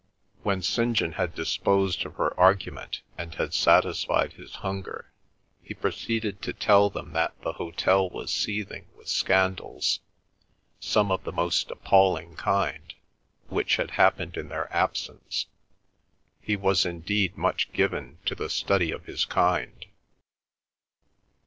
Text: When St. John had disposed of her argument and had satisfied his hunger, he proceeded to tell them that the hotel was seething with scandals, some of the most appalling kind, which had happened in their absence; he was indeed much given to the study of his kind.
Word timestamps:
When 0.41 0.63
St. 0.63 0.97
John 0.97 1.11
had 1.11 1.35
disposed 1.35 2.07
of 2.07 2.15
her 2.15 2.33
argument 2.39 3.01
and 3.19 3.35
had 3.35 3.53
satisfied 3.53 4.33
his 4.33 4.51
hunger, 4.65 5.11
he 5.61 5.75
proceeded 5.75 6.41
to 6.41 6.53
tell 6.53 6.89
them 6.89 7.13
that 7.13 7.39
the 7.43 7.53
hotel 7.53 8.09
was 8.09 8.33
seething 8.33 8.87
with 8.97 9.07
scandals, 9.07 9.99
some 10.79 11.11
of 11.11 11.23
the 11.23 11.31
most 11.31 11.69
appalling 11.69 12.35
kind, 12.35 12.95
which 13.49 13.75
had 13.75 13.91
happened 13.91 14.37
in 14.37 14.49
their 14.49 14.75
absence; 14.75 15.45
he 16.41 16.55
was 16.55 16.83
indeed 16.83 17.37
much 17.37 17.71
given 17.71 18.17
to 18.25 18.33
the 18.33 18.49
study 18.49 18.89
of 18.89 19.05
his 19.05 19.23
kind. 19.25 19.85